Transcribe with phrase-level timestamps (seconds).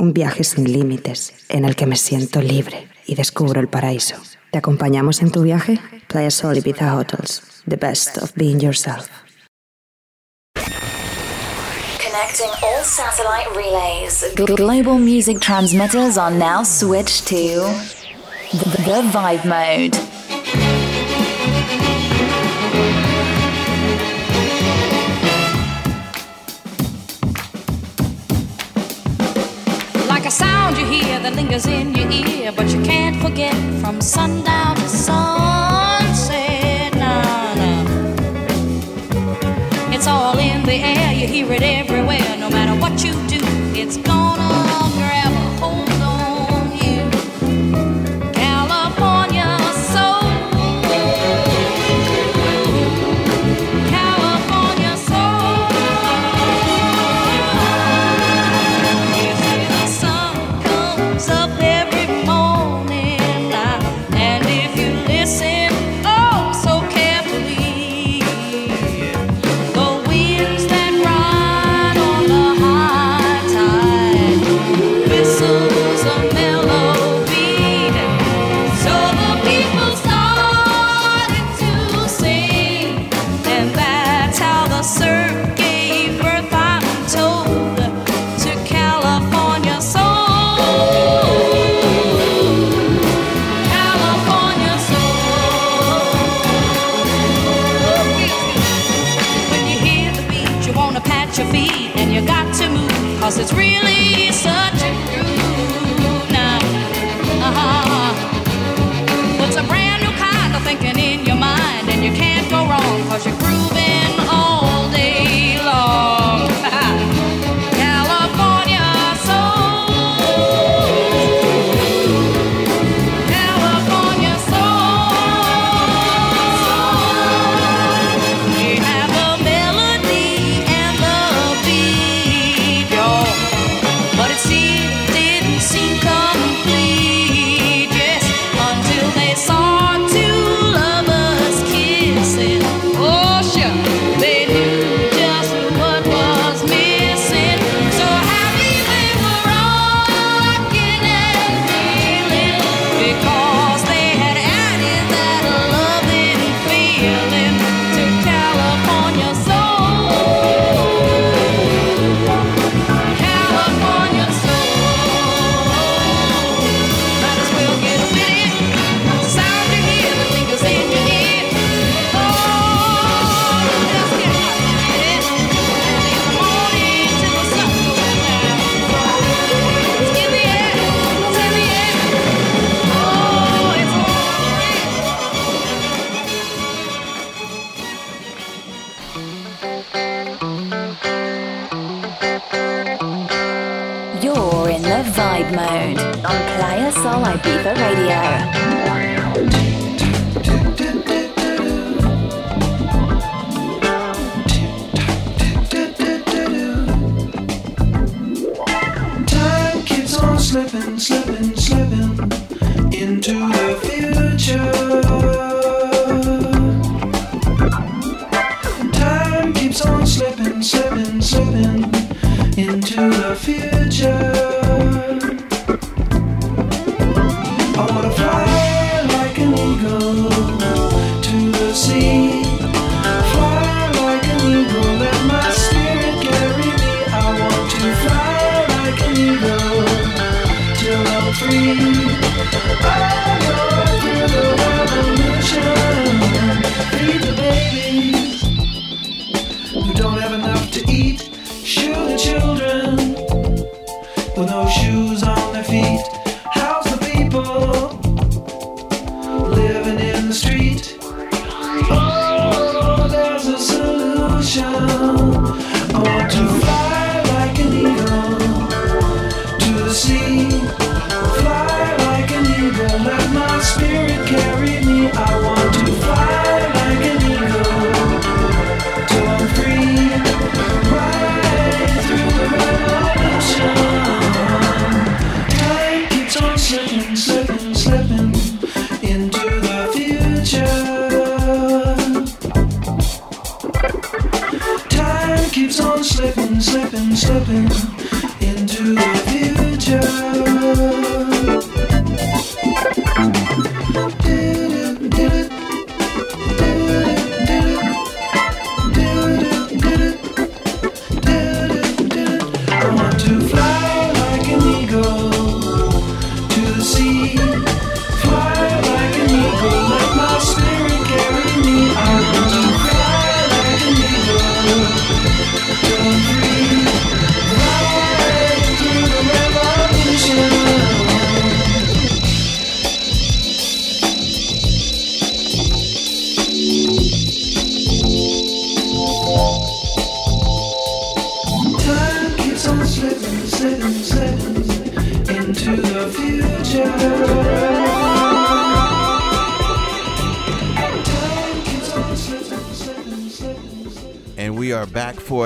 [0.00, 4.14] Un viaje sin límites en el que me siento libre y descubro el paraíso.
[4.52, 5.80] ¿Te acompañamos en tu viaje?
[6.06, 7.42] Playa Sol Ibiza Hotels.
[7.68, 9.08] The best of being yourself.
[11.98, 14.24] Connecting all satellite relays.
[14.36, 17.66] Global music transmitters are now switched to
[18.52, 20.17] the, the Vibe Mode.
[30.68, 34.88] Sound you hear that lingers in your ear, but you can't forget from sundown to
[34.88, 36.34] sunset.
[36.94, 37.84] Nah, nah.
[39.94, 42.36] It's all in the air, you hear it everywhere.
[42.38, 43.40] No matter what you do,
[43.74, 44.17] it's gonna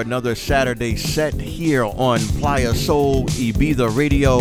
[0.03, 4.41] another Saturday set here on Playa Sol Ibiza Radio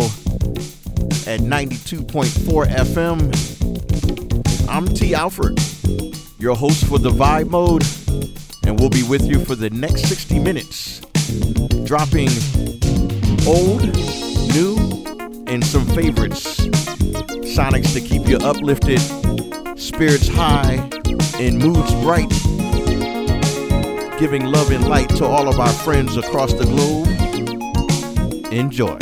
[1.26, 4.68] at 92.4 FM.
[4.68, 5.14] I'm T.
[5.14, 5.58] Alford,
[6.38, 7.84] your host for the Vibe Mode,
[8.66, 11.00] and we'll be with you for the next 60 minutes,
[11.84, 12.28] dropping
[13.46, 13.82] old,
[14.54, 14.76] new,
[15.46, 16.56] and some favorites.
[17.56, 19.00] Sonics to keep you uplifted,
[19.78, 20.88] spirits high,
[21.38, 22.32] and moods bright
[24.22, 27.08] giving love and light to all of our friends across the globe.
[28.52, 28.96] Enjoy.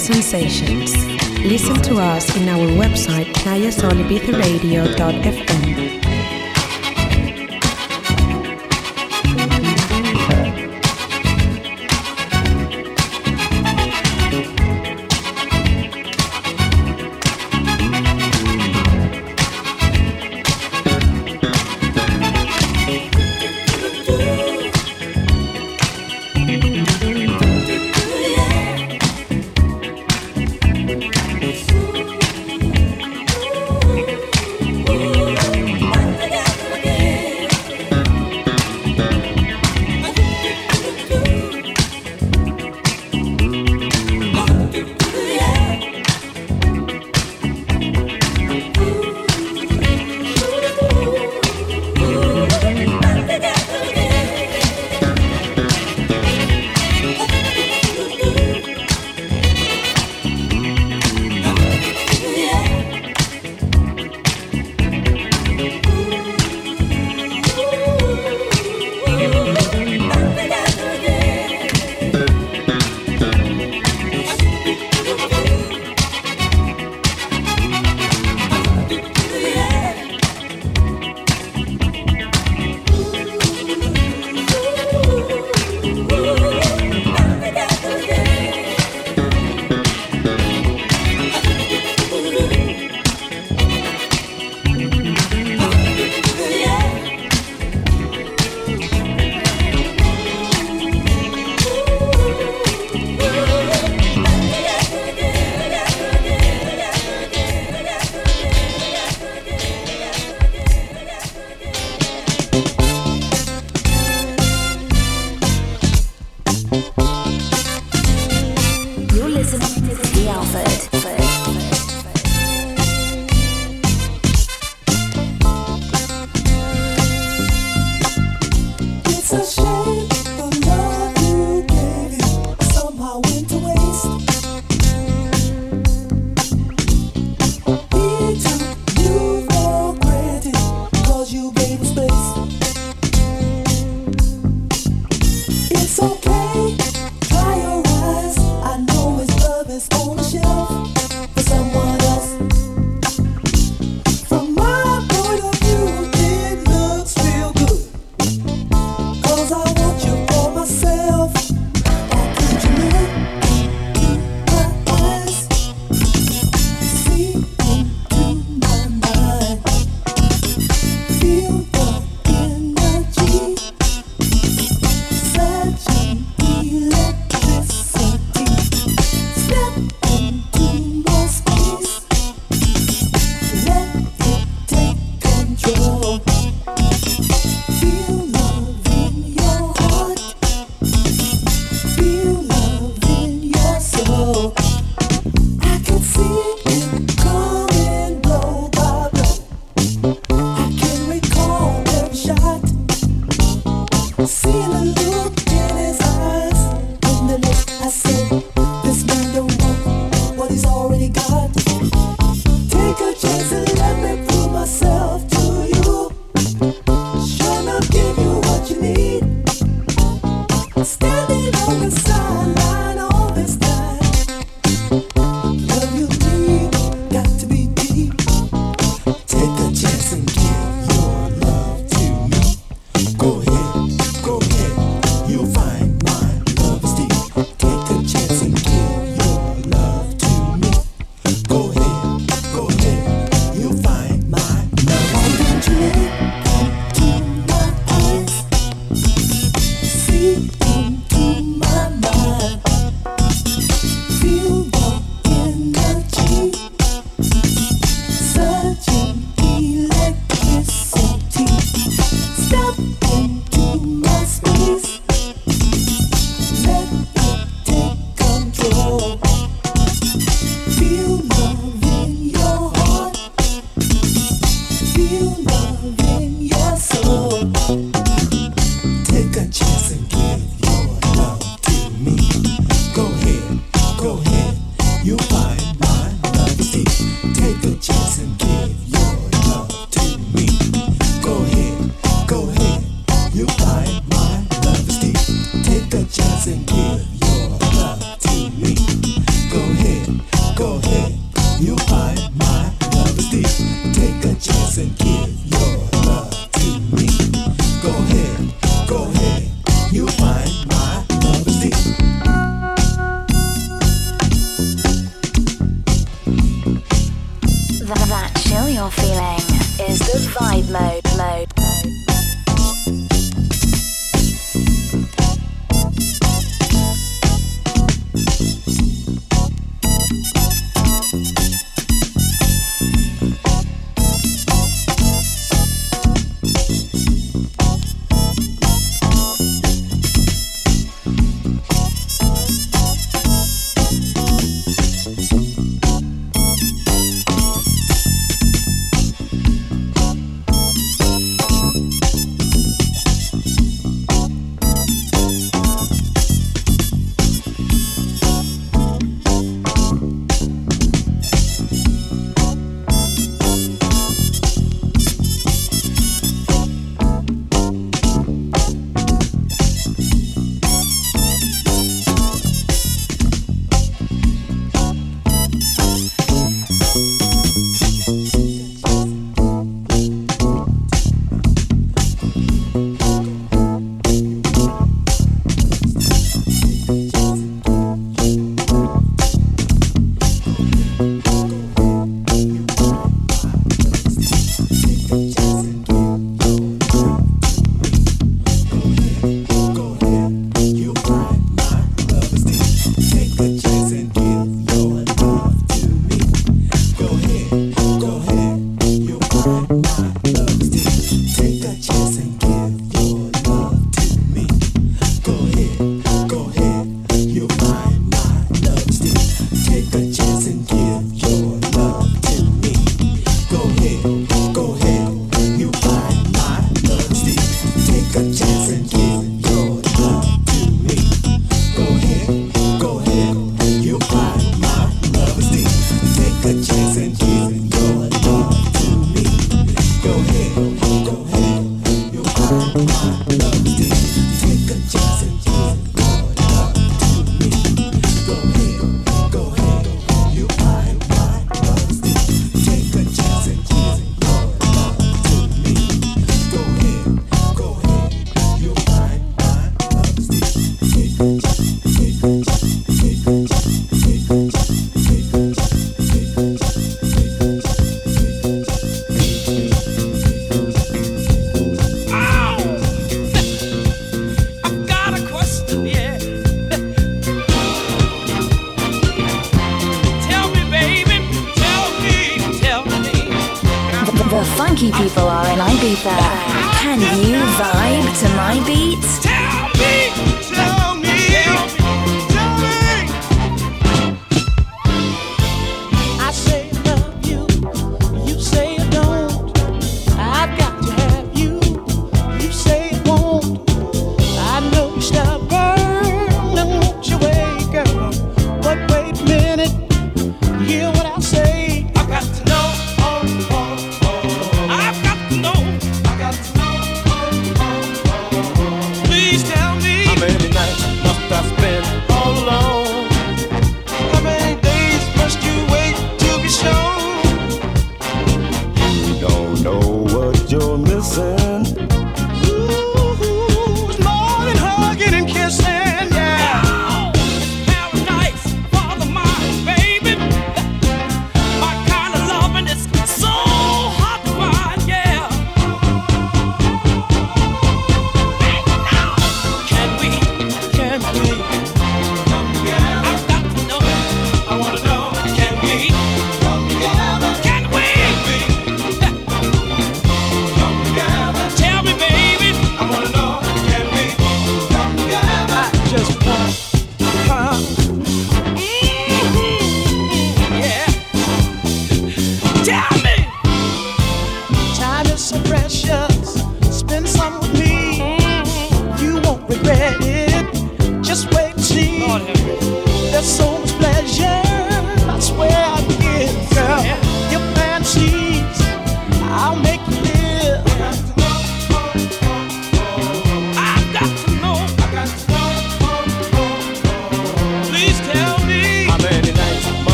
[0.00, 1.06] Sensations.
[1.44, 5.85] Listen to us in our website playasolibizaradio.fm.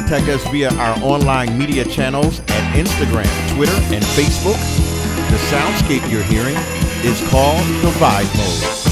[0.00, 4.56] contact us via our online media channels at Instagram, Twitter, and Facebook.
[5.30, 6.56] The soundscape you're hearing
[7.04, 8.87] is called the Vibe Mode.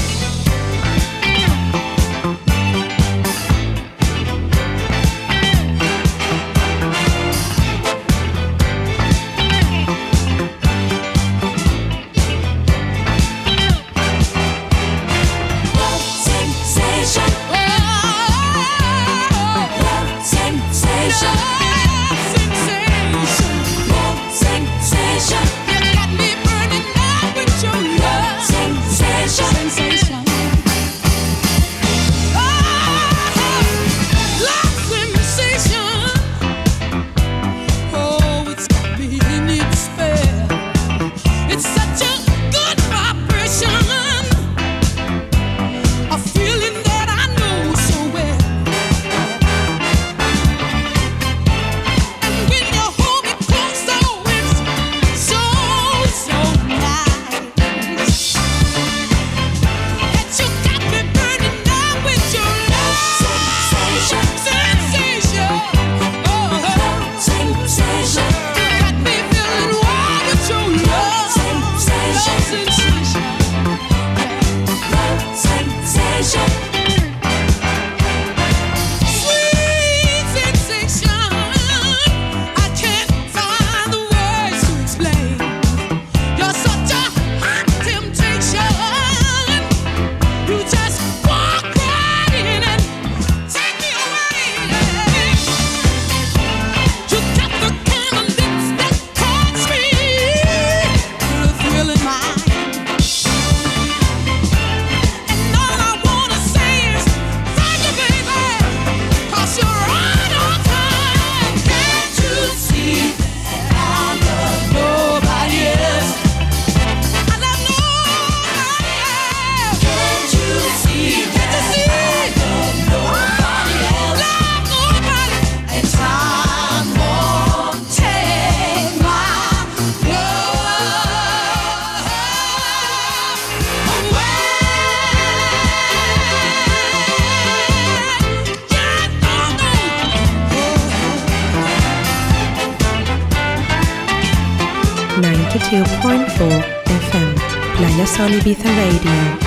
[148.37, 149.46] Ibiza Radio.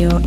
[0.00, 0.18] Radio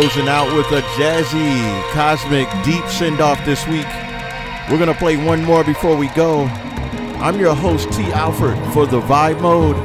[0.00, 3.84] closing out with a jazzy, cosmic, deep send off this week.
[4.70, 6.44] We're going to play one more before we go.
[7.20, 8.04] I'm your host, T.
[8.04, 9.76] Alford, for the Vibe Mode.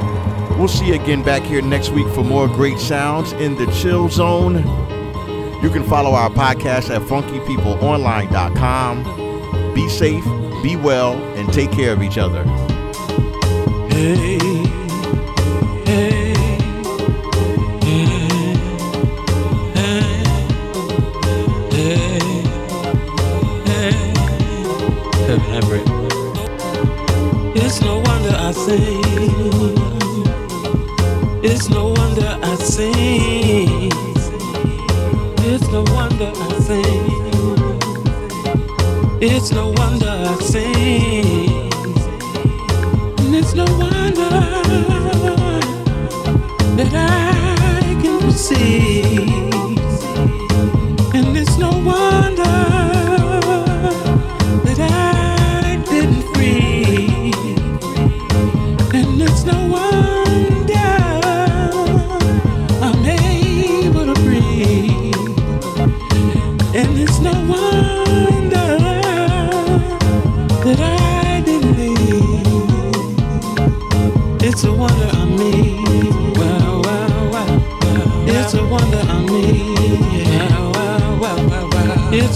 [0.58, 4.08] We'll see you again back here next week for more great sounds in the chill
[4.08, 4.54] zone.
[5.62, 9.74] You can follow our podcast at funkypeopleonline.com.
[9.74, 10.24] Be safe,
[10.62, 12.42] be well, and take care of each other.
[13.90, 14.55] Hey,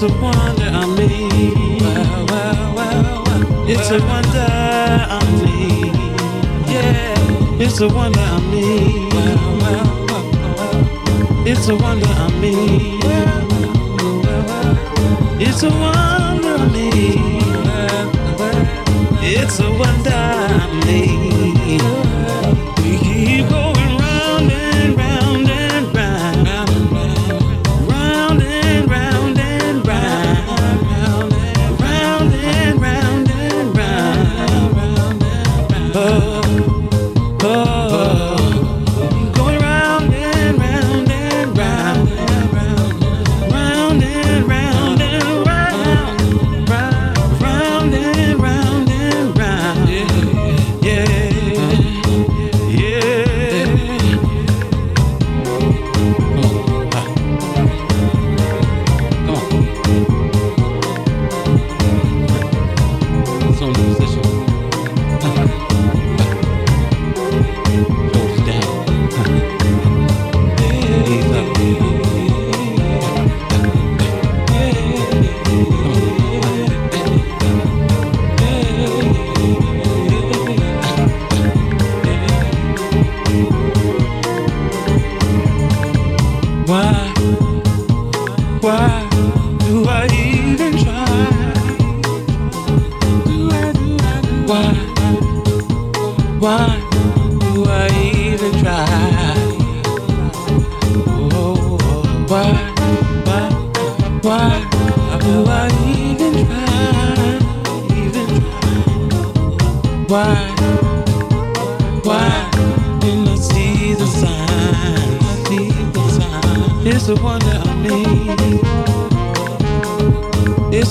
[0.02, 1.78] It's a wonder I'm me.
[1.82, 3.66] Wow, wow, wow, wow.
[3.68, 4.48] It's a wonder
[5.10, 5.92] I'm me.
[6.72, 7.60] Yeah.
[7.60, 9.10] It's a wonder I'm me.
[9.10, 11.44] Wow, wow, wow, wow.
[11.44, 12.98] It's a wonder I'm me.
[15.38, 16.88] It's a wonder I'm me.
[19.20, 21.19] It's a wonder I'm me.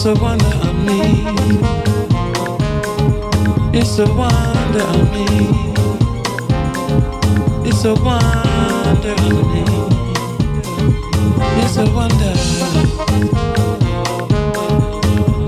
[0.10, 1.02] A wonder of me.
[3.78, 5.26] It's a wonder of me.
[7.70, 9.64] It's a wonder of me.
[11.62, 12.34] It's a wonder.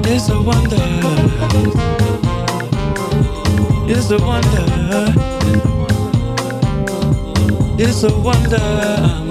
[0.07, 0.81] It's a wonder.
[3.89, 4.65] It's a wonder.
[7.79, 9.30] It's a wonder.